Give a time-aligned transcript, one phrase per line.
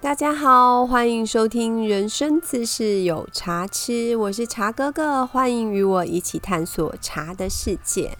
[0.00, 8.16] 大家好，欢迎收听《人生自是有茶吃》，我是茶哥哥，欢迎与我一起探索茶的世界。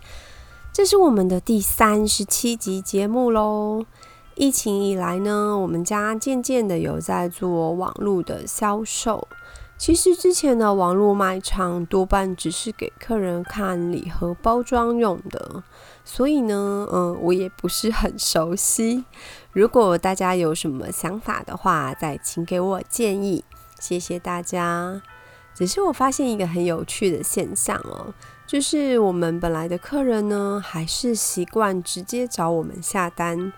[0.72, 3.86] 这是我们的第三十七集节目喽。
[4.34, 9.28] 疫情以来呢，我们家渐渐的有在做网络的销售。
[9.78, 15.62] 其实之前的网络卖场多半只是给客人看礼盒包装用的，
[16.04, 19.04] 所以呢，嗯，我也不是很熟悉。
[19.58, 23.42] 如果大家有什么想法的话，再请给我建议，
[23.80, 25.02] 谢谢大家。
[25.52, 28.14] 只是我发现一个很有趣的现象哦，
[28.46, 33.52] 就是我们本来的客人呢，还是习惯直接找我们下单，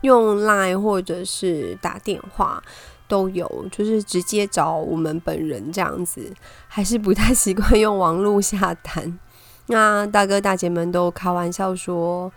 [0.00, 2.60] 用 Line 或者是打电话。
[3.06, 6.32] 都有，就是直接找我们本人这样子，
[6.66, 9.18] 还是不太习惯用网络下单。
[9.66, 12.32] 那大哥大姐们都开玩笑说，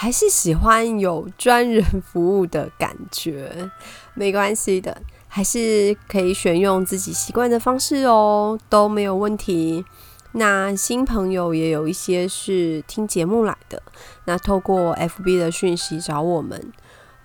[0.00, 3.68] 还是喜欢有专人服务的感觉。
[4.14, 4.96] 没关系的，
[5.26, 9.84] 还是可以选用自己习惯的方式哦，都没有问题。
[10.32, 13.82] 那新朋友也有一些是听节目来的，
[14.26, 16.72] 那透过 FB 的讯息找我们。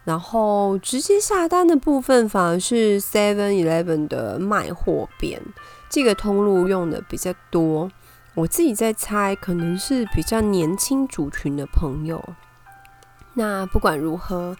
[0.03, 5.39] 然后直接下单的部分反而是 Seven Eleven 的卖货边
[5.91, 7.91] 这个通路用的比较多。
[8.33, 12.19] 我自己在猜，可能是比较年轻族群的朋友。
[13.35, 14.55] 那不管如何，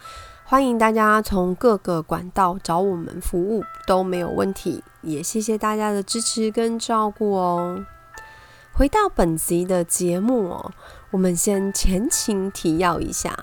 [0.46, 4.84] 欢迎大家从各个管道找我们服务都没有问题。
[5.02, 7.86] 也谢谢大家的支持跟照顾哦。
[8.72, 10.72] 回到本集的节目哦，
[11.12, 13.38] 我们先前情提要一下。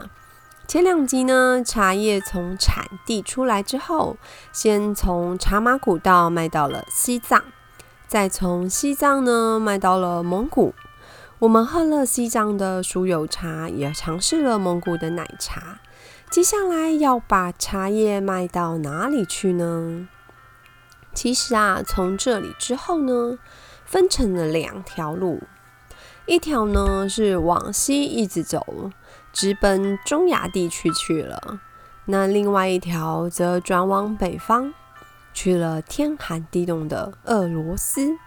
[0.66, 4.16] 前两集呢，茶叶从产地出来之后，
[4.52, 7.42] 先从茶马古道卖到了西藏，
[8.08, 10.74] 再从西藏呢卖到了蒙古。
[11.40, 15.78] 我们喝了西藏的酥油茶，也尝试了蒙古的奶茶。
[16.30, 20.06] 接下来要把茶叶卖到哪里去呢？
[21.14, 23.38] 其实啊，从这里之后呢，
[23.86, 25.42] 分成了两条路，
[26.26, 28.90] 一条呢是往西一直走。
[29.32, 31.60] 直奔中亚地区去了，
[32.04, 34.74] 那另外一条则转往北方，
[35.32, 38.18] 去了天寒地冻的俄罗斯。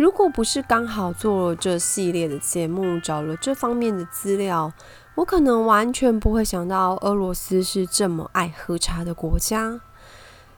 [0.00, 4.72] 如果不是刚好做了这系列的节目，找了这方面的资料，
[5.14, 9.78] 我可能完全不会想到俄罗斯是这么爱喝茶的国家。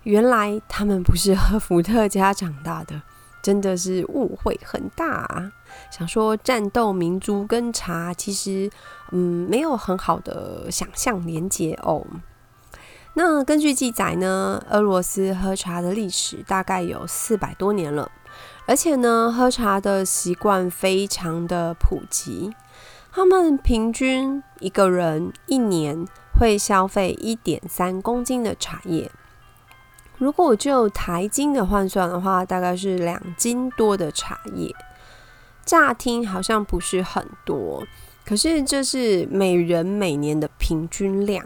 [0.05, 3.03] 原来他们不是喝伏特加长大的。
[3.43, 5.51] 真的是误会很大啊！
[5.91, 8.71] 想说战斗民族跟茶其实，
[9.11, 12.07] 嗯，没有很好的想象连接哦。
[13.15, 18.09] 那根据记载呢，俄罗斯喝茶的历史大概有四百多年了，
[18.67, 22.55] 而且呢，喝茶的习惯非常的普及。
[23.13, 26.07] 他们平均一个人一年
[26.39, 29.11] 会消费一点三公斤的茶叶。
[30.17, 34.75] 如果就台斤的换算的话，大概是两斤多的茶叶。
[35.65, 37.85] 乍听好像不是很多，
[38.25, 41.45] 可是这是每人每年的平均量。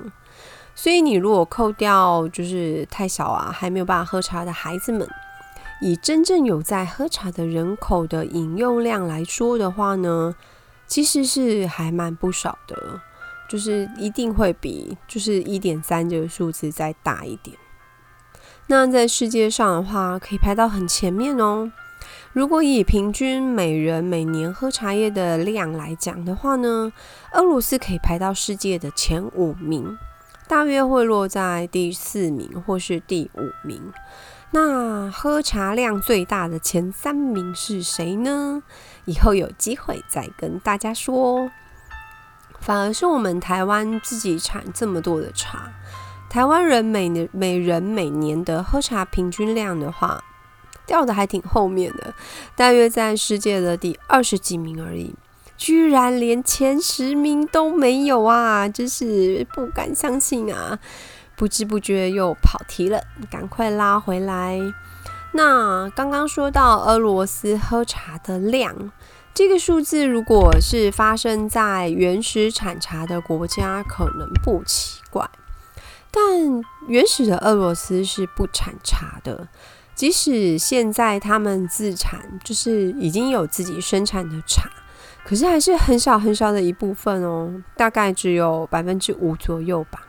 [0.75, 5.09] 所以你如果扣掉就是太小啊，还没有办法喝茶的孩子们，
[5.81, 10.35] 以真正有在喝茶的人口的饮用量来说的话呢，
[10.87, 13.01] 其实是还蛮不少的，
[13.49, 17.57] 就是一定会比就是一点三这个数字再大一点。
[18.69, 21.71] 那在世界上的话，可以排到很前面哦。
[22.33, 26.93] 如果以平均每人每年喝茶叶的量来讲的话呢，
[27.33, 29.97] 俄罗斯可以排到世界的前五名，
[30.49, 33.93] 大约会落在第四名或是第五名。
[34.53, 38.63] 那喝茶量最大的前三名是谁呢？
[39.05, 41.51] 以后有机会再跟大家说。
[42.61, 45.73] 反而是我们台湾自己产这么多的茶。
[46.29, 50.23] 台湾人每年每人每年的喝茶平均量的话，
[50.87, 52.15] 掉的还挺后面的，
[52.57, 55.15] 大约在世界的第二十几名而已，
[55.57, 58.69] 居然连前十名都没有啊！
[58.69, 60.79] 真是不敢相信啊！
[61.37, 64.59] 不知不觉又跑题了，赶快拉回来。
[65.33, 68.91] 那刚刚说到俄罗斯喝茶的量，
[69.35, 75.29] 这个数字如果是发生在原始产茶的国家，可能不奇怪。
[76.11, 76.23] 但
[76.89, 79.47] 原始的俄罗斯是不产茶的，
[79.95, 84.71] 即使现在他们自产，就是已经有自己生产的茶，
[85.27, 90.06] 可是还是很少很少的一部分哦，大概只有百分之五左右吧。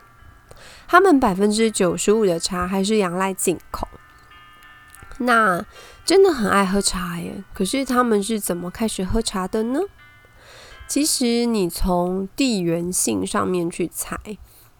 [0.88, 3.86] 他们百分之九十五的茶还是仰赖进口，
[5.18, 5.64] 那
[6.04, 7.44] 真的很爱喝茶耶。
[7.52, 9.80] 可是他们是怎么开始喝茶的呢？
[10.88, 14.18] 其实你从地缘性上面去猜。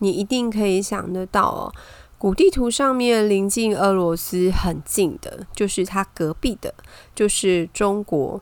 [0.01, 1.75] 你一定可以想得到哦，
[2.17, 6.73] 古地图上面临近俄罗斯很近的，就是它隔壁的，
[7.17, 8.41] 就是中国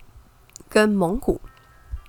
[0.68, 1.40] 跟蒙古。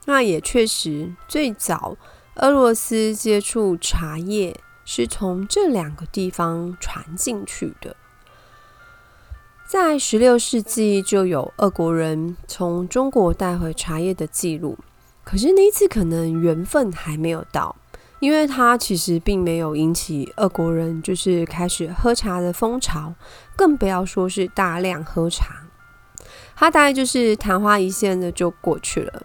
[0.04, 1.96] 那也确实，最早
[2.36, 7.94] 俄罗斯接触茶叶是从这两个地方传进去的。
[9.68, 14.78] 在十六世纪就有俄国人从中国带回茶叶的记录，
[15.26, 17.76] 可是那一次可能缘分还没有到。
[18.20, 23.14] 因为它其实并没有引起俄国人就是开始喝茶的风潮，
[23.56, 25.68] 更不要说是大量喝茶。
[26.56, 29.22] 它大概就是昙花一现的就过去了。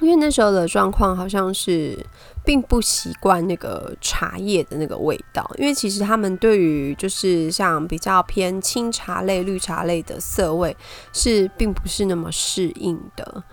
[0.00, 2.06] 因为那时候的状况好像是
[2.48, 10.74] 并不习惯那个茶叶的那个味道，因为其实他们对于就是像比较偏清茶类、绿茶类的色味
[11.12, 13.44] 是并不是那么适应的。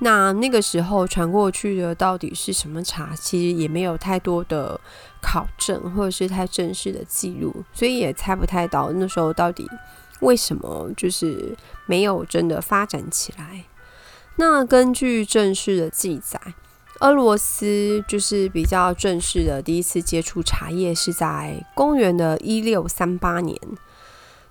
[0.00, 4.78] 那那个时候传过去的到底是什么茶，其实也没有太多的
[5.22, 9.66] 考证或者是太正式的记录，所以也猜不太到那时候到底
[10.20, 11.56] 为什么就是
[11.86, 13.64] 没有真的发展起来。
[14.36, 16.38] 那根据正式的记载，
[17.02, 23.58] 俄罗斯就是比较正式的第一次接触茶叶是在公元的一六三八年，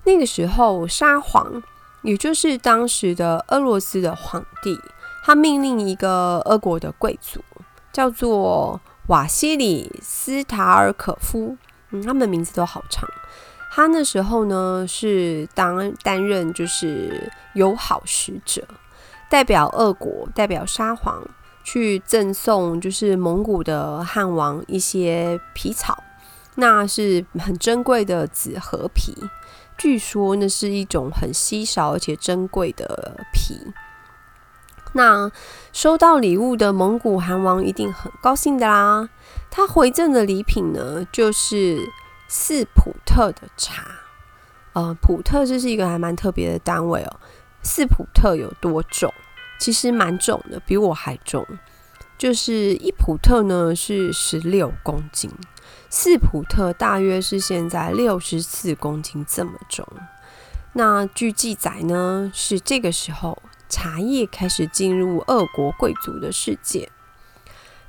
[0.04, 1.62] 那个时候沙皇，
[2.02, 4.78] 也就是当时的俄罗斯的皇帝。
[5.24, 7.40] 他命令一个俄国的贵族，
[7.90, 11.56] 叫做瓦西里斯塔尔可夫，
[11.90, 13.08] 嗯，他们名字都好长。
[13.70, 18.62] 他那时候呢是当担任就是友好使者，
[19.30, 21.26] 代表俄国，代表沙皇
[21.64, 26.02] 去赠送就是蒙古的汉王一些皮草，
[26.56, 29.16] 那是很珍贵的紫河皮，
[29.78, 33.72] 据说那是一种很稀少而且珍贵的皮。
[34.94, 35.30] 那
[35.72, 39.08] 收到礼物的蒙古汗王一定很高兴的啦。
[39.50, 41.78] 他回赠的礼品呢，就是
[42.28, 43.84] 四普特的茶。
[44.74, 47.20] 呃，普特这是一个还蛮特别的单位哦。
[47.62, 49.12] 四普特有多重？
[49.62, 51.46] 其实蛮重的，比我还重。
[52.18, 55.30] 就是一普特呢是十六公斤，
[55.88, 59.86] 四普特大约是现在六十四公斤这么重。
[60.72, 63.40] 那据记载呢，是这个时候。
[63.68, 66.90] 茶叶开始进入俄国贵族的世界。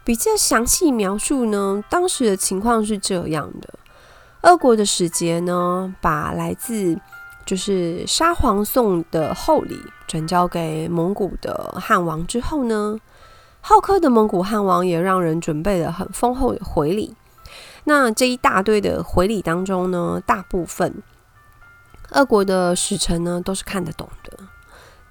[0.06, 3.74] 比较详细描述呢，当时的情况是这样的：
[4.44, 6.98] 俄国的使节呢，把来自
[7.46, 12.98] 就是沙皇送的厚礼转交给蒙古的汉王之后呢，
[13.62, 17.16] 好客的蒙古汉王也让人准备了很丰厚的回礼。
[17.86, 21.04] 那这一大堆的回礼当中呢，大部分
[22.12, 24.38] 俄国的使臣呢都是看得懂的。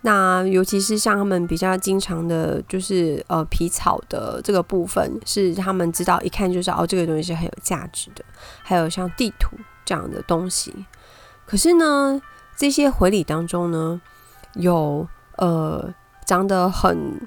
[0.05, 8.25] 那尤其是像他们比较经常的，就是呃皮草的这个部分，是他们知道一看就知道哦，这个东西是很有价值的。
[8.65, 10.75] 还有像地图这样的东西，
[11.53, 12.19] 可是呢，
[12.57, 14.01] 这些回礼当中呢，
[14.55, 15.07] 有
[15.37, 15.93] 呃
[16.25, 17.21] 长得很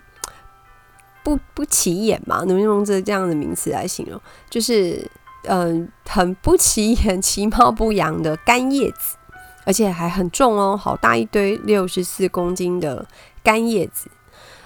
[1.24, 4.20] 不不起眼嘛，能用这这样的名词来形容，
[4.50, 5.08] 就是
[5.44, 9.16] 嗯很不起眼、 其貌不扬的干叶子。
[9.64, 13.08] 而且还很重哦，好大一堆，六十四公斤的
[13.44, 14.10] 干叶子。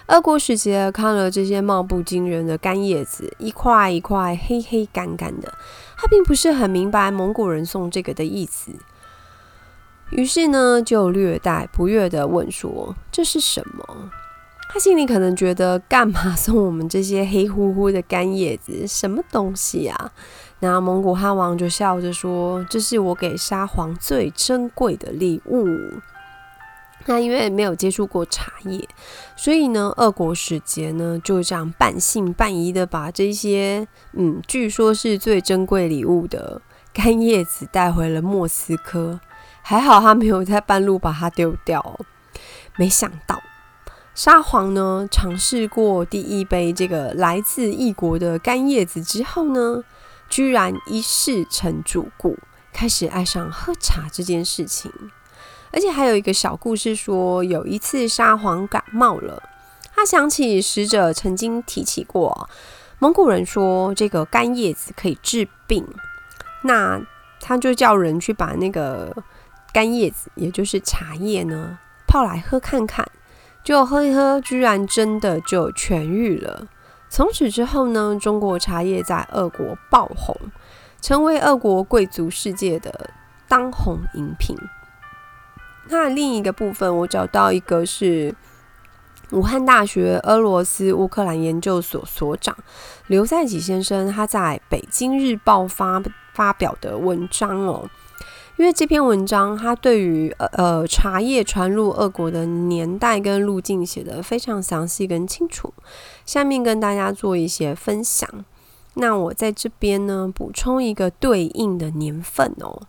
[0.08, 5.54] 俄国使节看了这些貌不惊人的干叶子，一块一块黑黑干干的，
[5.98, 8.72] 他并不是很明白蒙古人送这个的意思。
[10.12, 14.12] 于是呢，就略带不悦的问说：“这是什么？”
[14.72, 18.86] 他心里可能觉得，干嘛送我们这些黑乎乎的干叶子？
[18.88, 20.12] 什么东西啊？
[20.60, 25.68] 那蒙古汉王就笑着说：“这是我给沙皇最珍贵的礼物。”
[27.08, 28.88] 那因为没有接触过茶叶，
[29.36, 36.62] 所以呢，俄国使节呢就这样半信半疑的把这些嗯，据说是最珍贵礼物的
[36.94, 39.20] 干叶子带回了莫斯科。
[39.70, 42.00] 还好他没有在半路把它丢掉。
[42.76, 43.40] 没想到。
[44.16, 49.84] 沙皇呢，尝试过第一杯这个来自异国的干叶子之后呢，
[50.28, 52.36] 居然一试成主顾，
[52.74, 54.92] 开始爱上喝茶这件事情。
[55.72, 59.44] 而且还有一个小故事说，有一次沙皇感冒了，
[59.96, 62.50] 他想起使者曾经提起过，
[62.98, 65.88] 蒙古人说这个干叶子可以治病，
[66.64, 67.00] 那
[67.40, 69.16] 他就叫人去把那个
[69.72, 73.06] 干叶子，也就是茶叶呢，泡来喝看看。
[73.62, 76.68] 就喝一喝，居然真的就痊愈了。
[77.10, 80.36] 从此之后呢，中国茶叶在俄国爆红，
[81.02, 83.10] 成为俄国贵族世界的
[83.48, 84.56] 当红饮品。
[85.90, 88.34] 那另一个部分，我找到一个是
[89.32, 92.56] 武汉大学俄罗斯乌克兰研究所所长
[93.08, 96.02] 刘在己先生，他在《北京日报》发
[96.34, 97.90] 发表的文章哦。
[98.60, 105.74] 因为这篇文章，它对于呃呃茶叶传入俄国的年代跟路径写得非常详细跟清楚。
[106.26, 108.30] 下面跟大家做一些分享。
[108.96, 112.82] 那我在这边呢，补充一个对应的年份哦。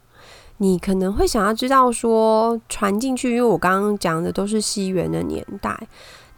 [0.56, 5.86] 你可能会想要知道说传进去，因为我刚刚讲的都是西元的年代。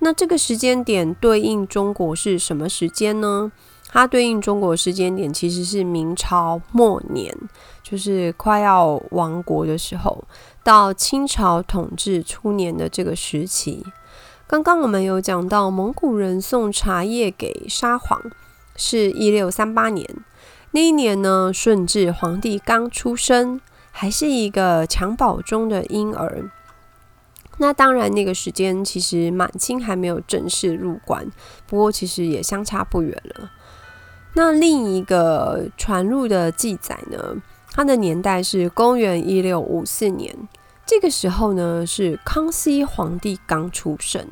[0.00, 3.50] 那这个时间点对应中国是什么时间呢？
[3.88, 7.34] 它对应中国时间点其实是明朝末年，
[7.92, 10.24] 就是快要亡国的时候，
[10.64, 13.84] 到清朝统治初年的这个时期。
[14.46, 18.18] 刚刚我们有讲到蒙古人送茶叶给沙皇，
[18.76, 20.08] 是一六三八年。
[20.70, 26.50] 那一年呢，顺治皇帝刚出生，还是一个襁褓中的婴儿。
[27.58, 31.30] 那当然，那个时间其实满清还没有正式入关，
[31.66, 33.50] 不过其实也相差不远了。
[34.32, 37.36] 那另一个传入的记载呢，
[37.72, 40.36] 它的年代是公元一六五四年。
[40.84, 44.28] 这个时候呢，是康熙皇帝刚出生，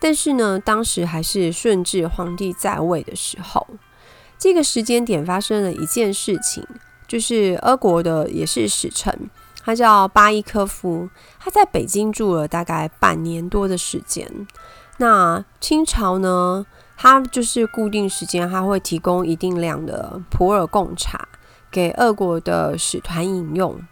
[0.00, 3.66] 但是呢，当时还是顺治皇帝在位的时候。
[4.36, 6.66] 这个时间点发生了一件事情，
[7.06, 9.30] 就是俄国的也是使臣，
[9.62, 14.46] 他叫巴伊科夫，他在北京住了大概半年多的时间。
[14.96, 16.66] 那清朝呢？
[16.96, 21.28] 他就是固定时间，他会提供一定量的普洱贡茶
[21.74, 23.82] 给俄国的使团饮用，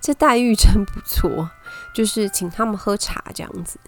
[0.00, 1.50] 这待遇真不错，
[1.92, 3.78] 就是请他们喝茶这样子。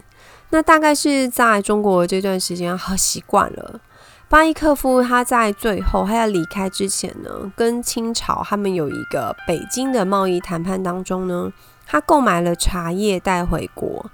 [0.51, 3.81] 那大概是在中国这段时间喝习惯了。
[4.29, 11.51] 巴伊克夫他在最后他要离开之前呢，跟清朝他们有一个北京的贸易谈判当中呢，
[11.87, 14.11] 他购买了茶叶带回国，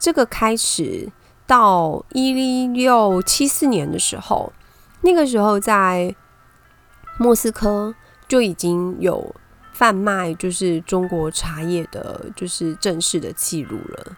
[0.00, 1.12] 这个开始。
[1.44, 4.52] 到一六七四年的时候，
[5.02, 6.14] 那个时候在
[7.18, 7.94] 莫斯科
[8.32, 9.30] 就已经有
[9.72, 14.16] 贩卖就是中国茶叶的，就是正式的记录了。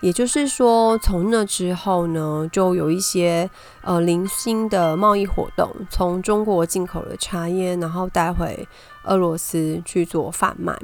[0.00, 3.50] 也就是说，从那之后呢，就有一些
[3.82, 8.66] 呃零星的贸易活动，从中国进口的茶叶，然后带回
[9.02, 10.74] 俄罗斯去做贩卖。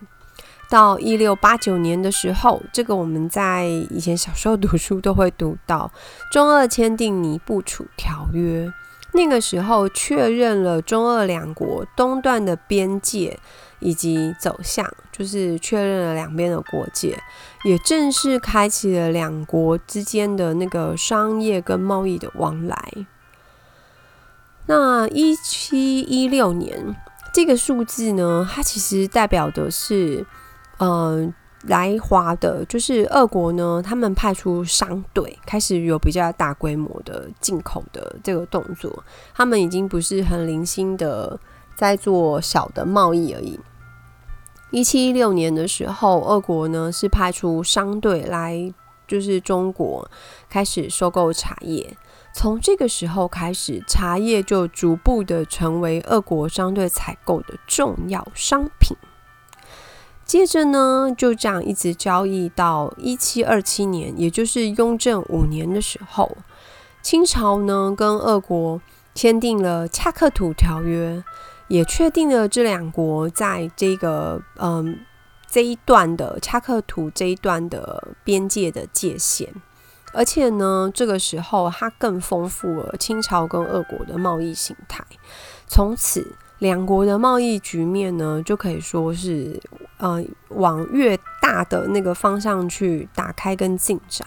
[0.68, 5.90] 到一六八九年的时候，这个我们在以前小时候读书都会读到，
[6.30, 8.70] 中俄签订尼布楚条约。
[9.12, 13.38] 那个时候确认了中俄两国东段的边界
[13.80, 17.18] 以及走向，就是确认了两边的国界，
[17.64, 22.92] 也正式开启了两国之间的那个商业跟贸易的往来。
[24.66, 26.94] 那一七一六年
[27.32, 30.26] 这个数字呢，它其实代表的是。
[30.80, 39.04] 嗯，来华的就是俄国呢，他们派出商队，开始有比较大规模的进口的这个动作。
[39.34, 41.38] 他们已经不是很零星的
[41.74, 43.58] 在做小的贸易而已。
[44.70, 48.72] 一七一六年的时候，俄国呢是派出商队来，
[49.06, 50.08] 就是中国
[50.48, 51.96] 开始收购茶叶。
[52.32, 58.96] 从这个时候开始，茶叶就逐步的成为俄国商队采购的重要商品。
[60.28, 66.36] 接着呢，就这样一直交易到一七二七年，也就是雍正五年的时候，
[67.00, 68.78] 清朝呢跟俄国
[69.14, 71.24] 签订了恰克图条约，
[71.68, 74.98] 也确定了这两国在这个嗯
[75.48, 79.48] 这一段的恰克图这一段的边界的界限，
[80.12, 85.02] 而且呢，这个时候它更丰富了清朝跟俄国的贸易形态，
[85.66, 86.36] 从此。
[86.58, 89.60] 两国的贸易局面呢，就可以说是，
[89.98, 94.26] 呃，往越大的那个方向去打开跟进展。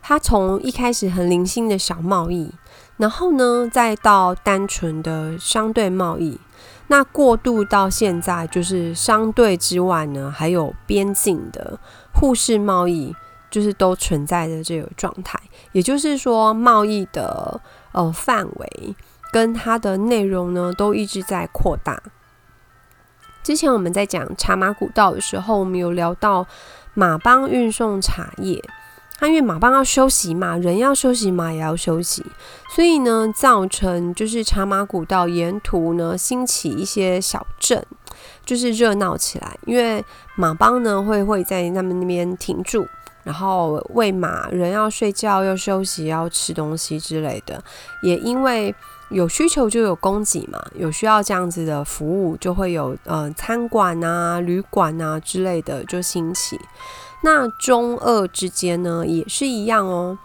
[0.00, 2.52] 它从一开始很零星的小贸易，
[2.98, 6.38] 然后呢，再到单纯的商队贸易，
[6.88, 11.80] 那过渡到现在就是商队之外呢，还有边境的
[12.14, 13.16] 互市贸易，
[13.50, 15.40] 就是都存在的这个状态。
[15.72, 17.60] 也就是说，贸易的
[17.92, 18.94] 呃范围。
[19.34, 22.00] 跟它的内容呢，都一直在扩大。
[23.42, 26.46] 之前我们在讲茶马古道的时候，我们有聊到
[26.94, 28.62] 马帮运送茶叶，
[29.18, 32.24] 它因为马帮要休息嘛，人要休息，马也要休息，
[32.70, 37.84] 所以呢，造成就是茶马古道沿途呢兴起一些小镇，
[38.46, 39.58] 就是热闹起来。
[39.66, 40.04] 因为
[40.36, 42.86] 马帮呢会会在他们那边停住，
[43.24, 47.60] 然后喂马，人要睡觉，要休息，要吃东西之类的。
[48.00, 48.72] 也因为
[49.14, 56.60] 有需求就有供给嘛，有需要这样子的服务，就会有呃餐馆啊、旅馆啊之类的就兴起。
[57.22, 60.18] 那中二之间呢也是一样哦。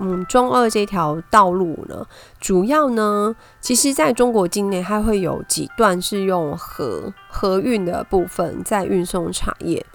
[0.00, 2.06] 嗯中二这条道路呢，
[2.40, 9.86] 主要呢，其实在中国境内，它会有几段是用河河运的部分在运送茶叶，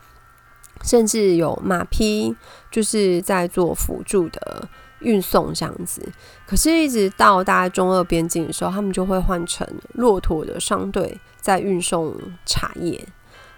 [0.81, 2.36] 甚至有马匹，
[2.71, 4.69] 就是在做辅助的
[5.01, 6.01] 运送这样子。
[6.48, 12.15] 可是，一直到大概中二边境的时候，他们就会换成骆驼的商队在运送
[12.46, 13.03] 茶叶。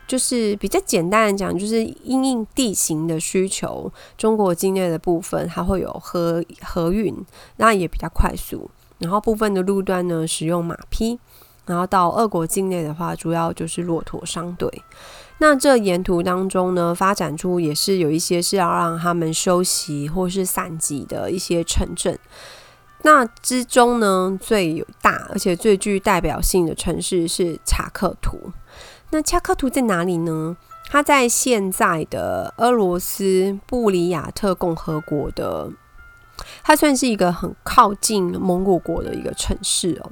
[0.05, 7.15] 就是比较简单的讲，就是因应地形的需求，中国境内的部分它会有河河运，
[7.55, 8.69] 那也比较快速。
[8.99, 11.19] 然后部分的路段呢，使用马匹。
[11.65, 14.69] 然后到俄国境内的话，主要就是骆驼商队。
[15.39, 22.17] 那这沿途当中呢，发展出也是有一些是要让他们休息或是散集的一些城镇。
[23.01, 28.51] 那之中呢，最有大而且最具代表性的城市是查克图。
[29.09, 30.55] 那恰克图在哪里呢？
[30.89, 35.69] 它在现在的俄罗斯布里亚特共和国的，
[36.63, 40.11] 它算是一个很靠近蒙古国的一个城市哦。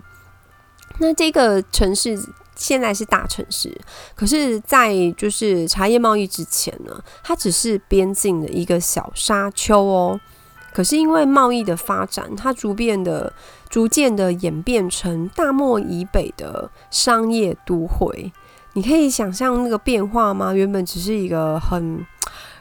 [0.98, 2.18] 那这个城市
[2.56, 3.76] 现在是大城市，
[4.16, 10.20] 可是，在就是茶叶贸易之前呢，它只是边境的一个小沙丘哦。
[10.74, 13.34] 可是因为贸易的发展，它逐渐的、
[13.70, 18.32] 逐渐的演变成大漠以北的商业都会。
[18.74, 20.54] 你可以想象那个变化吗？
[20.54, 22.06] 原本只是一个很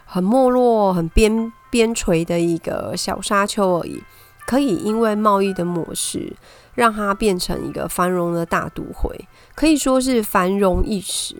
[0.04, 4.02] 很没落、很边边陲的一个小沙丘而已，
[4.44, 6.32] 可以因为贸易的模式，
[6.80, 11.36] 让它变成一个繁荣的大都会，可以说是繁荣一时。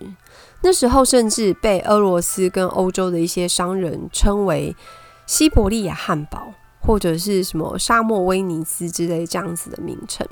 [0.61, 4.75] 那时候甚至被俄罗斯跟欧洲的一些商人称为
[5.25, 10.27] 西伯利亚汉堡，或者是什么沙漠威尼斯之类这样子的名称。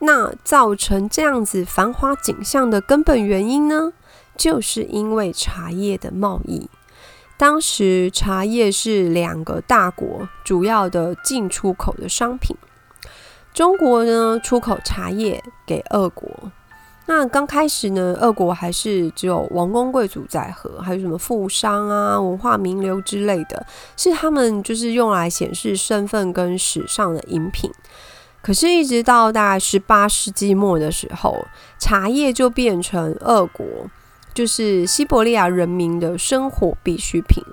[0.00, 3.92] 那造成这样子繁华景象的根本原因呢，
[4.36, 6.68] 就是因为茶叶的贸易。
[7.38, 12.56] 当时茶叶是两个大国主要的进出口的商品。
[13.52, 16.30] 中国呢出口茶叶给俄国，
[17.06, 27.70] 那刚开始呢，俄国还是只有王公贵族在喝，还有什么富商啊、文化名流之类的，是他们就是用来显示身份跟时尚的饮品。
[28.42, 31.44] 可是，一直到大概十八世纪末的时候，
[31.78, 33.66] 茶叶就变成俄国，
[34.32, 37.44] 就是西伯利亚人民的生活必需品。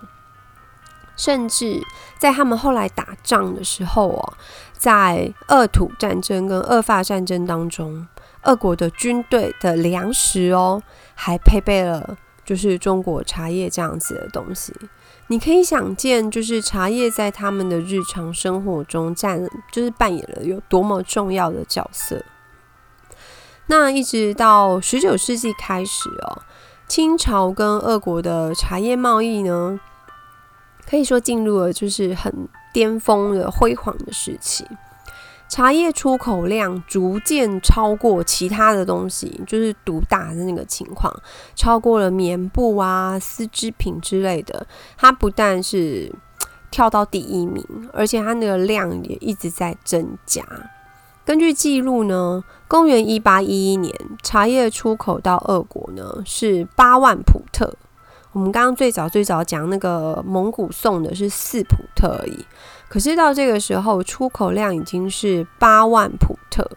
[1.18, 1.82] 甚至
[2.18, 4.34] 在他们后来打仗的时候哦，
[4.72, 8.08] 在俄土战争跟俄法战争当中，
[8.44, 10.82] 俄国的军队的粮食哦，
[11.16, 14.74] 还配备了就是中国茶叶这样子的东西。
[15.30, 22.24] 你可以想见，就是茶叶在他们的日常生活中占，就是扮演了有多么重要的角色。
[23.66, 26.42] 那一直到十九世纪开始哦，
[26.88, 29.78] 清朝跟俄国的茶叶贸易呢，
[30.90, 32.34] 可以说进入了就是很
[32.72, 34.66] 巅峰的辉煌的时期。
[35.50, 41.14] 茶叶出口量逐渐超过其他的东西，就是独大的那个情况，
[41.56, 44.68] 超过了棉布啊、丝织品之类的。
[44.98, 46.14] 它不但是
[46.70, 50.44] 跳到第一名，而且它那个量也一直在增加。
[51.24, 57.74] 根据记录呢，公元一八一一年，茶叶出口到俄国呢是八万普特。
[58.38, 62.46] 我们刚刚最早最早讲那个蒙古送的是四普特而已。
[62.88, 66.70] 可是到这个时候，出口量已经是八万普特。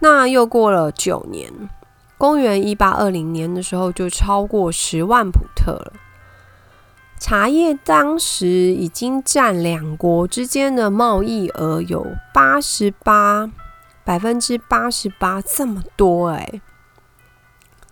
[0.00, 1.50] 那又过了九年，
[2.18, 5.94] 公元一八二零年的时候，就超过十万普特了。
[7.18, 13.50] 茶叶当时已经占两国之间的贸易额有八十八
[14.04, 16.60] 百分之八十八，这么多诶。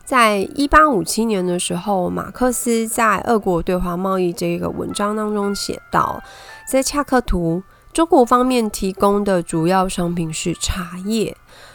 [0.04, 6.22] 在一八五七年的时候，马克思在《俄国对华贸易》这个文章当中写道。
[6.68, 7.62] 在恰克图，
[7.92, 11.34] 中国方面提供的主要商品是茶叶，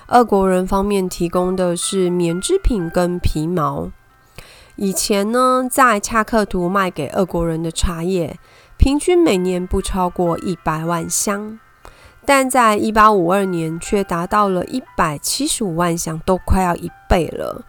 [0.09, 3.91] 俄国人方面提供的是棉织品跟皮毛。
[4.75, 8.37] 以前呢，在恰克图卖给俄国人的茶叶，
[8.77, 11.59] 平均每年不超过一百万箱，
[12.25, 17.65] 但在一八五二年却达到了一百七十五万箱，都快要一倍了。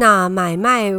[0.00, 0.90] 那买卖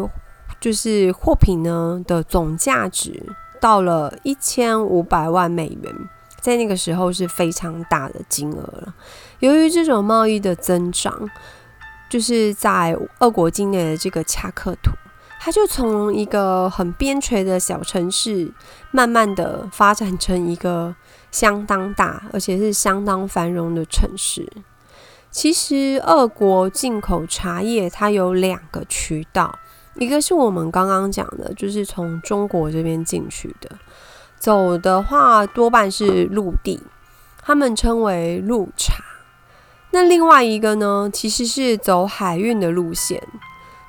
[0.62, 3.22] 就是货品呢的总价值。
[3.60, 5.96] 到了一千五百万美元，
[6.40, 8.92] 在那个时候是非常大的金额了。
[9.38, 11.30] 由于这种贸易的增长，
[12.10, 14.90] 就是在俄国境内的这个恰克图，
[15.40, 18.52] 它就从一个很边陲的小城市，
[18.90, 20.96] 慢慢的发展成一个
[21.30, 24.52] 相当大而且是相当繁荣的城市。
[25.32, 29.58] 其实，俄国进口茶叶它有两个渠道。
[29.96, 33.70] 一个是我们刚刚讲的，就是从中国这边进去的；
[34.38, 36.82] 走的话多半是陆地，
[37.42, 39.04] 他们称为陆茶。
[39.92, 43.26] 那另外一个呢，其实是走海运的路线，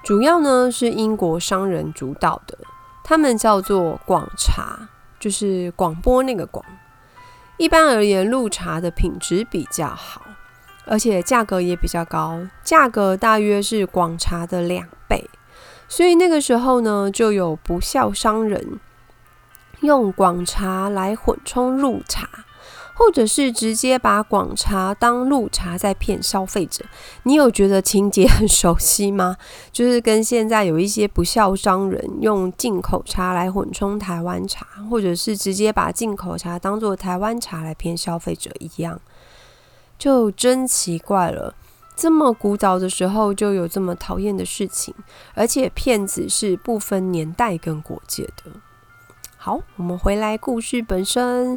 [0.05, 2.57] 主要呢是英国商人主导的，
[3.02, 6.64] 他们叫做广茶，就是广播那个广。
[7.57, 10.21] 一般而言，陆茶的品质比较好，
[10.87, 15.29] 而且价格也比较高，价格大约是广茶的两倍。
[15.88, 18.81] 所以那个时候呢，就有不孝商人
[19.81, 22.29] 用广茶来混充入茶。
[22.95, 26.85] 或者是直接把广茶当入茶在骗消费者，
[27.23, 29.38] 你有觉得情节很熟悉吗？
[29.73, 39.01] 就是跟现在有一些不孝商人用进口茶来混充台湾茶，或者是直接把进口茶当做台湾茶来骗消费者一样，
[40.03, 41.55] 就真奇怪了。
[41.95, 44.93] 这么古早的时候就有这么讨厌的事情，
[45.33, 48.51] 而且骗子是不分年代跟国界的。
[49.37, 51.57] 好，我们回来故事本身。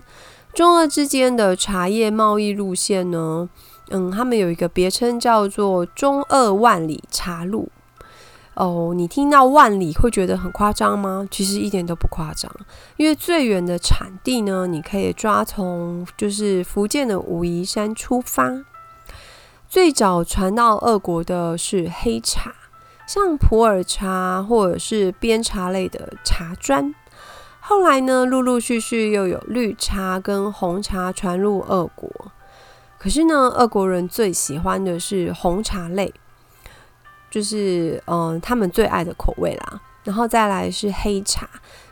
[0.53, 3.49] 中俄之间的茶叶贸易路线呢？
[3.89, 7.69] 嗯，他们有一个别称叫做“中俄万里茶路”。
[8.55, 11.27] 哦，你听到万里会觉得很夸张吗？
[11.29, 12.49] 其实一点都不夸张，
[12.95, 18.63] 因为最远的产地呢，你可以抓从就是福建的武夷山出发。
[19.67, 22.53] 最早传到俄国的是黑茶，
[23.05, 26.95] 像普洱茶或者是边茶类的茶砖。
[27.59, 32.09] 后来呢，陆陆续续又有绿茶跟红茶传入俄国。
[32.97, 36.13] 可是呢，俄国人最喜欢的是红茶类，
[37.35, 39.81] 就是嗯，他们最爱的口味啦。
[40.05, 41.45] 然后再来是黑茶，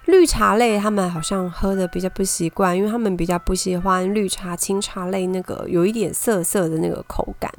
[0.05, 7.51] 绿茶类他们好像喝的比较不习惯，因为他们比较不喜欢绿茶、清茶类那个有一点涩涩的那个口感。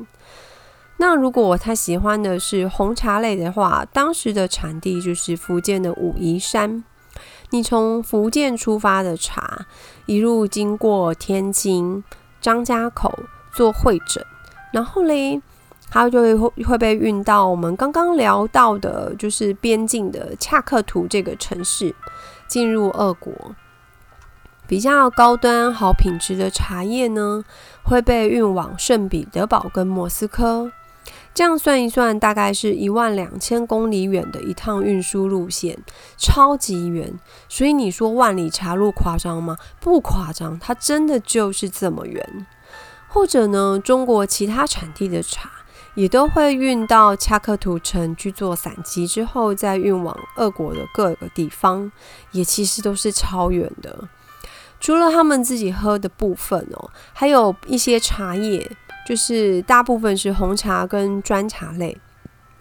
[0.97, 6.83] 那如果他喜欢的是红茶类的话，当时的产地就是福建的武夷山。
[7.51, 9.67] 你从福建出发的茶，
[10.07, 12.03] 一路经过天津、
[12.41, 13.13] 张家口
[13.53, 14.25] 做会诊，
[14.73, 15.43] 然后嘞，
[15.95, 21.95] 它就会会被运到我们刚刚聊到的，就是边境的恰克图这个城市，
[22.49, 23.33] 进入俄国。
[24.67, 27.45] 比较高端、好品质的茶叶呢，
[27.85, 30.73] 会被运往圣彼得堡跟莫斯科。
[31.33, 35.79] 这样算一算，大概是一万两千公里远的一趟运输路线，
[36.17, 37.17] 超级远。
[37.49, 39.57] 所以你说万里茶路夸张吗？
[39.79, 42.47] 不夸张，它真的就是这么远。
[43.07, 45.49] 或者呢，中国其他产地的茶
[45.95, 51.91] 也都会运到恰克图城去做散集，之后再运往俄国的各个地方，
[52.33, 54.09] 也其实都是超远的。
[54.81, 58.71] 除了他们自己喝的部分哦，还有一些茶叶。
[59.07, 61.95] 就是大部分是红茶跟砖茶类，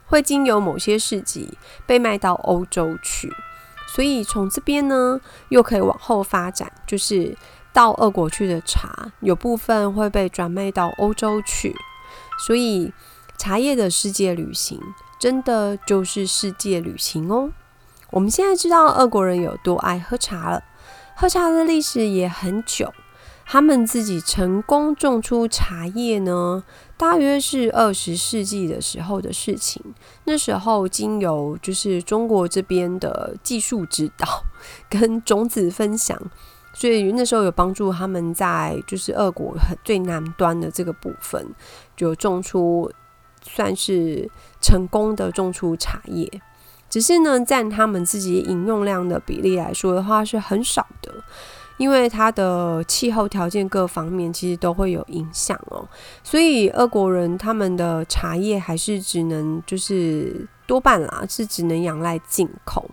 [0.08, 3.34] 会经由某些市集被卖到欧洲去，
[3.88, 7.34] 所以从这边呢又可以往后发展，就是
[7.72, 11.74] 到俄国去的茶，有部分会被转卖到欧洲去，
[12.46, 12.92] 所以
[13.38, 14.80] 茶叶的世界旅行
[15.20, 17.52] 真的就是世界旅行哦。
[18.12, 20.64] 我们现在知道俄国人有多爱喝茶了，
[21.16, 22.94] 喝茶的历史也很久。
[23.46, 26.64] 他们自己成功种出茶叶呢，
[26.96, 29.84] 大约是二十世纪的时候的事情。
[30.24, 34.44] 那时候经由就是中国这边的技术指导
[34.90, 36.18] 跟种子分享，
[36.74, 41.54] 所以那时候有帮助他们在就是俄国最南端的这个部分，
[41.98, 42.90] 就种出
[43.44, 44.30] 算是
[44.62, 46.42] 成功的种出茶叶。
[46.90, 51.14] 只是呢，占他们自己饮用量的比例来说的话，是很少的。
[51.78, 55.90] 因为它的气候条件各方面其实都会有影响哦，
[56.24, 62.92] 所以俄国人他们的茶叶还是只能就是多半啦是只能仰赖进口，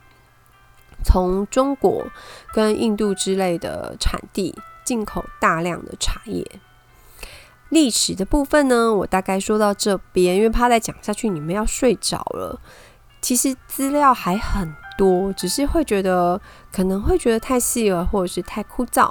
[1.05, 2.07] 从中国
[2.55, 6.43] 跟印度之类的产地进口大量的茶叶。
[7.71, 12.61] 历史的部分呢，我大概说到这边，因为怕再讲下去你们要睡着了。
[13.23, 14.73] 其实资料还很。
[14.99, 16.39] 多，只是会觉得
[16.71, 19.11] 可能会觉得太细了，或者是太枯燥。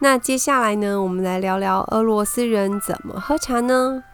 [0.00, 4.04] 那接下来呢，我们来聊聊俄罗斯人怎么喝茶呢？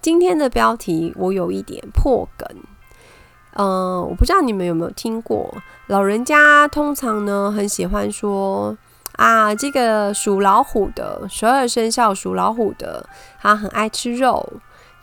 [0.00, 2.48] 今天的标题我有一点破梗，
[3.54, 5.52] 嗯，我不知道你们有没有听过，
[5.88, 8.78] 老人家通常呢很喜欢说
[9.16, 13.08] 啊，这个属老虎的，十二生肖属老虎的，
[13.40, 14.44] 他很爱吃肉；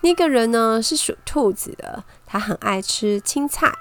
[0.01, 3.71] 那个人呢是属兔子的，他很爱吃青菜。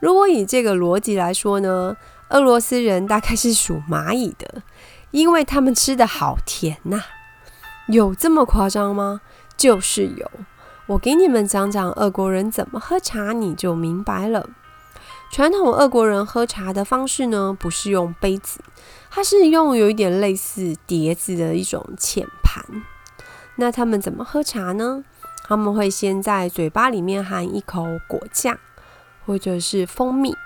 [0.00, 1.96] 如果以这个逻辑来说呢，
[2.28, 4.62] 俄罗斯人大概是属蚂蚁的，
[5.10, 7.02] 因为他们吃的好甜呐。
[7.88, 9.22] 有这么夸张吗？
[9.56, 10.30] 就是有。
[10.86, 14.48] 我给你们讲讲俄国人怎么喝茶，你就明白了。
[15.30, 18.60] 传统俄国人喝茶的方式呢，不是用杯子，
[19.10, 22.64] 它是用有一点类似碟子的一种浅盘。
[23.56, 25.04] 那他们怎么喝茶呢？
[25.44, 28.58] 他们会先在嘴巴里面含一口果酱，
[29.24, 30.36] 或者是蜂蜜，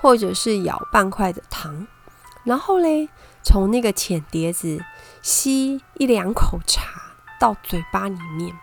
[0.00, 1.86] 或者是咬半块的糖，
[2.44, 3.08] 然后嘞，
[3.42, 4.84] 从那个浅碟子
[5.22, 8.54] 吸一两口茶到嘴巴里面，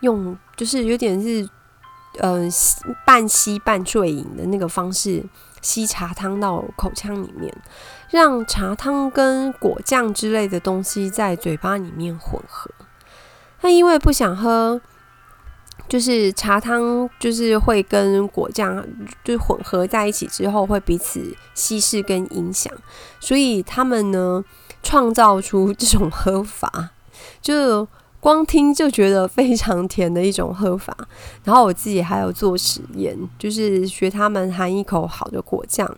[0.00, 1.48] 用就是有点是。
[2.18, 2.50] 嗯，
[3.04, 5.22] 半吸半啜饮的那个方式
[5.60, 7.54] 吸茶汤到口腔里面，
[8.10, 12.70] 让茶汤跟果酱之类的东西在嘴巴里面混合。
[13.60, 14.80] 他因为不想喝，
[15.88, 18.86] 就是茶汤就是会跟果酱
[19.24, 22.72] 就混合在一起之后会彼此稀释跟影响，
[23.20, 24.44] 所以他们呢
[24.82, 26.90] 创造出这种喝法，
[27.40, 27.88] 就。
[28.18, 30.96] 光听就觉得非常甜的一种喝法，
[31.44, 35.88] 然后我自己还有做实验，就是学他们含一口好的果酱，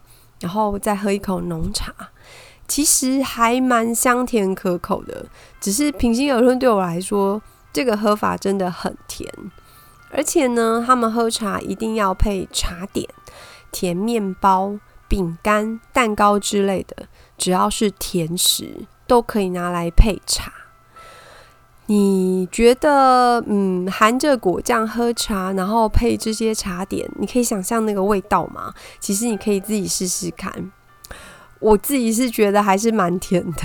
[0.40, 1.92] 然后再喝一口浓茶，
[2.66, 5.26] 其实还蛮香甜可口的。
[5.60, 7.40] 只是平心而论，对我来说，
[7.72, 9.32] 这个喝法真的很甜。
[10.10, 13.08] 而且呢，他们喝茶一定要配茶点，
[13.70, 20.52] 甜面包、饼干、蛋糕之类的，只要是甜食都可以拿来配茶。
[21.90, 28.74] 你觉得，嗯，含着果酱喝茶，然后配这些茶点，你可以想象那个味道吗？
[29.00, 30.70] 其实你可以自己试试看。
[31.60, 33.62] 我自己是觉得还是蛮甜的，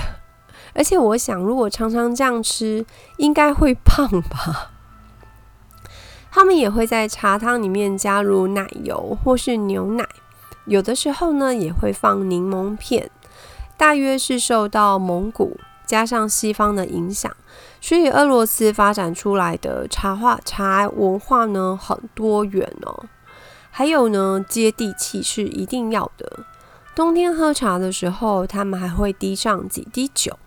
[0.74, 2.86] 而且我想，如果常常这样吃，
[3.18, 4.72] 应该会胖吧。
[6.32, 10.08] 他们也会在茶汤里面加入奶油或是牛奶，
[10.66, 13.12] 有的时候呢也会放柠檬片，
[13.76, 17.36] 大约是受到蒙古加上西方的影响。
[17.82, 23.06] 所以，俄罗斯发展出来的茶话茶文化呢，很多元哦。
[23.70, 26.46] 还有呢，接地气是一定要的。
[26.96, 30.38] 冬天喝茶的时候，他们还会滴上几滴酒，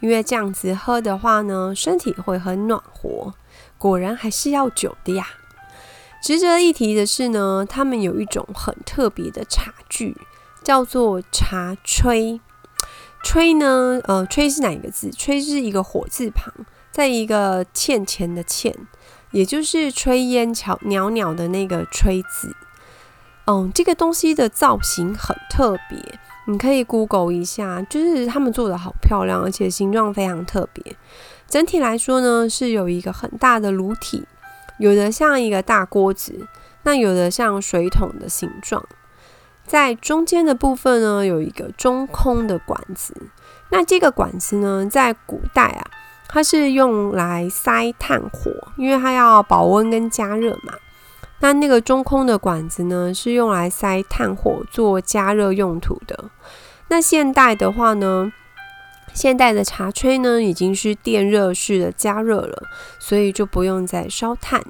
[0.00, 3.32] 因为这样子喝的话呢，身体会很暖和。
[3.78, 5.26] 果然还是要酒的呀。
[6.22, 10.16] 值得一提的是呢，他们有一种很特别的茶具，
[10.62, 12.40] 叫做茶炊。
[13.26, 15.10] 炊呢，呃，炊是哪一个字？
[15.10, 16.54] 炊是一个火字旁。
[16.92, 18.72] 在一个欠钱的欠，
[19.32, 22.54] 也就是炊烟袅袅袅的那个炊字。
[23.46, 25.98] 嗯，这个东西的造型很特别，
[26.46, 30.96] 你可以 Google 一下，就是他们做的好漂亮，而且形状非常特别。
[31.48, 34.24] 整体来说呢，是有一个很大的炉体，
[34.78, 36.46] 有的像一个大锅子，
[36.84, 38.86] 那有的像水桶的形状。
[39.66, 43.14] 在中间的部分呢，有一个中空的管子。
[43.70, 45.84] 那这个管子呢，在古代啊。
[46.28, 50.74] 它是用来塞炭火，因为它要保温跟加热嘛。
[51.38, 56.24] 那那个中空的管子呢，是用来塞炭火做加热用途的。
[56.88, 58.32] 那现代的话呢，
[59.14, 62.64] 现代的茶炊呢已经是电热式的加热了，
[62.98, 64.60] 所以就不用再烧炭。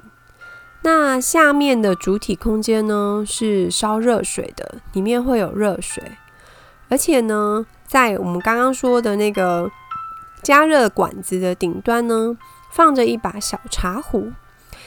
[0.89, 6.01] 那下面的主体空间呢是烧热水的，里面会有热水，
[6.87, 9.69] 而且呢，在我们刚刚说的那个。
[10.43, 12.37] 加热管子的顶端呢，
[12.71, 14.31] 放着一把小茶壶。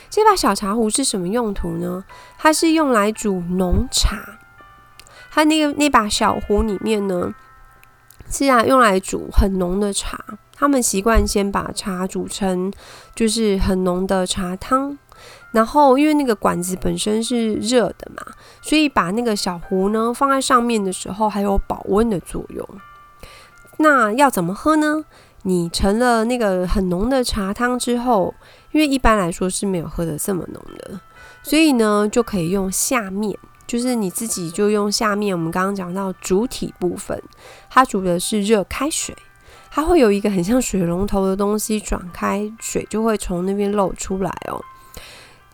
[0.08, 2.04] 这把小茶壶是什么用途呢？
[2.38, 4.38] 它是用来煮浓茶。
[5.30, 7.34] 它那个那把小壶里面呢，
[8.30, 10.18] 是啊，用来煮很浓的茶。
[10.54, 12.72] 他们习惯先把茶煮成
[13.14, 14.96] 就是很浓的茶汤，
[15.52, 18.22] 然后因为那个管子本身是热的嘛，
[18.62, 22.68] 所以把那个小壶呢放在上面的时候，还有保温的作用。
[23.78, 25.04] 那要怎么喝呢？
[25.42, 28.34] 你盛了那个很浓的茶汤之后，
[28.72, 31.00] 因为一般来说是没有喝的这么浓的，
[31.42, 33.34] 所以呢就可以用下面，
[33.66, 35.34] 就是你自己就用下面。
[35.34, 37.20] 我们刚刚讲到主体部分，
[37.70, 39.16] 它煮的是热开水，
[39.70, 44.62] 它会有一个很像水龙头的东西转开，水就会从那边漏出来哦。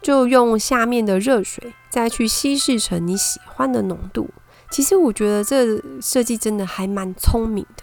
[0.07, 4.31] 就用下面的热水再去稀释成你喜欢的浓度。
[4.71, 7.83] 其实我觉得这设计真的还蛮聪明的。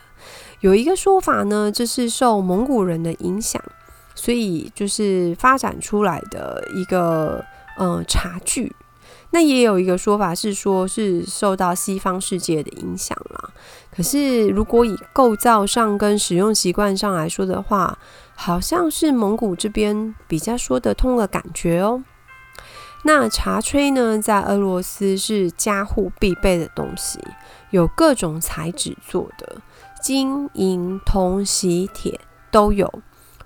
[0.61, 3.61] 有一个说法呢，这是受蒙古人的影响，
[4.15, 7.43] 所以就是发展出来的一个
[7.77, 8.73] 呃茶具。
[9.31, 13.49] 那也有一个说法是说，是受到西方世界的影响啦。
[13.93, 17.99] 可是如果以构造上跟使用习惯上来说的话，
[18.33, 22.01] 好像是蒙古这边比较说得通的感觉哦。
[23.05, 27.19] 那茶炊呢，在俄罗斯是家户必备的东西，
[27.71, 29.57] 有各种材质做的。
[30.01, 32.19] 金银铜锡铁
[32.51, 32.91] 都有，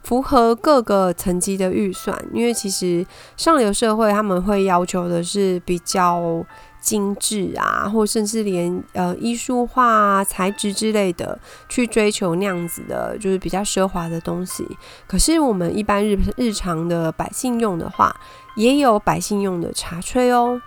[0.02, 2.18] 符合各个层级的预算。
[2.34, 6.44] 因为其实上流社会他们会要求的是比较
[6.82, 11.38] 精致啊，或甚至连呃艺术化啊、材质之类的
[11.70, 14.66] 去追求那样子的，就是比较奢华的东西。
[15.08, 18.16] 可是我们一般日日常的百姓用的话，
[18.58, 20.62] 也有百姓用的茶炊哦。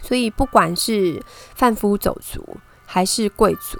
[0.00, 1.22] 所以不管是
[1.54, 3.78] 贩夫走卒还是贵族，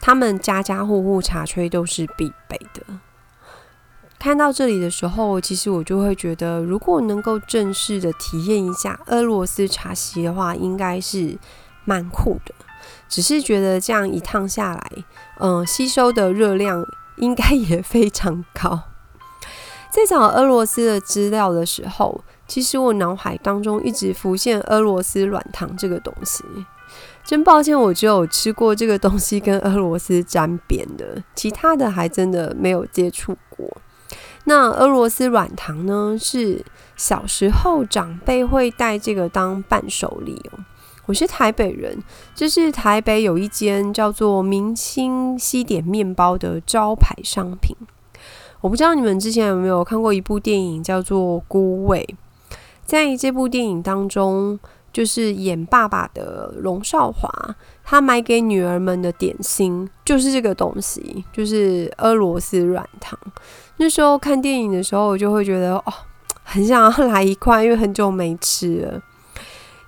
[0.00, 2.82] 他们家家户户茶炊都是必备的。
[4.20, 11.38] 看到这里的时候，其实我就会觉得，如果能够正式的体验一下俄罗斯茶席的话，应该是
[11.84, 12.52] 蛮酷的。
[13.08, 14.92] 只是觉得这样一趟下来，
[15.38, 16.84] 嗯，吸收的热量
[17.16, 18.82] 应该也非常高。
[19.90, 26.42] 在找俄罗斯的资料的时候，其实我脑海当中一直浮现俄罗斯软糖这个东西。
[27.22, 33.70] 真抱歉，我只有吃过这个东西跟俄罗斯沾边的，其他的还真的没有接触过。
[34.44, 36.16] 那俄罗斯软糖呢？
[36.18, 36.64] 是
[36.96, 40.64] 小时候长辈会带这个当伴手礼哦。
[41.04, 42.02] 我是台北人，
[42.34, 47.76] 这是台北有一间叫做明星西点面包的招牌商品。
[48.62, 52.08] 我不知道你们之前有没有看过一部电影叫做《孤味》。
[52.88, 54.58] 在这部电影当中，
[54.90, 57.30] 就是演爸爸的龙少华，
[57.84, 63.18] 他买给女儿们的点心就是这个东西，就是俄罗斯软糖。
[63.76, 65.92] 那时候看电影的时候，我就会觉得哦，
[66.42, 69.02] 很想要来一块，因为很久没吃了。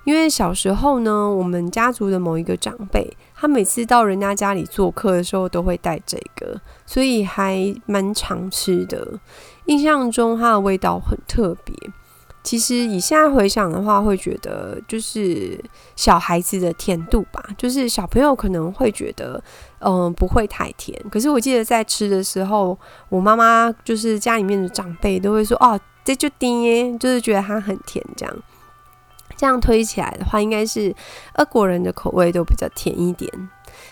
[0.03, 9.19] 因为小时候呢，我们家族的某一个长辈，他每次到人家家里做客的时候，都会带这个，所以还蛮常吃的。
[9.65, 11.75] 印象中它的味道很特别。
[12.43, 15.63] 其实以现在回想的话，会觉得就是
[15.95, 19.41] 小孩子的甜度吧，就是小朋友可能会觉得，
[19.79, 20.99] 嗯，不会太甜。
[21.11, 22.77] 可是我记得在吃的时候，
[23.09, 28.03] 我妈妈就是家里面的长辈都会说，哦，这就甜，就是觉得它很甜。
[28.17, 28.35] 这样
[29.37, 30.93] 这样推起来的话，应该是
[31.35, 33.31] 俄国人的口味都比较甜一点。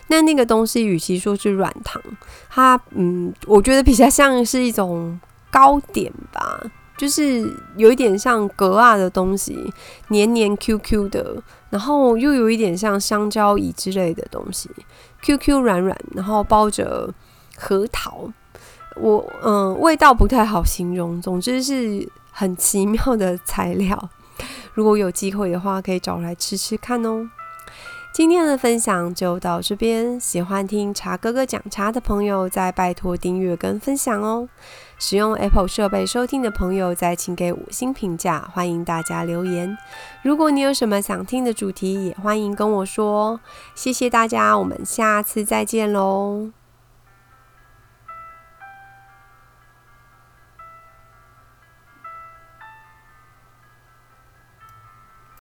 [0.07, 2.01] 那那个东西与其说是软糖，
[2.49, 5.19] 它嗯，我觉得比较像是一种
[5.51, 6.59] 糕点吧。
[6.99, 9.73] 就是有一点像格啊的东西，
[10.09, 14.69] 黏黏 Q Q 的，然后又有一点像香蕉椅之类的东西
[15.21, 17.13] ，Q Q 软软，然后包着
[17.55, 18.29] 核桃，
[18.97, 24.09] 我嗯，味道不太好形容，总之是很奇妙的材料。
[24.75, 27.29] 如果有机会的话，可以找来吃吃看哦。
[28.11, 34.49] 今天的分享就到这边，喜欢听茶哥哥讲茶的朋友，再拜托订阅跟分享哦。
[34.99, 39.77] 使用 Apple 设备收听的朋友，再请给五星评价，欢迎大家留言。
[40.21, 43.39] 如果你有什么想听的主题，也欢迎跟我说。
[43.73, 46.58] 谢谢大家，我们下次再见喽。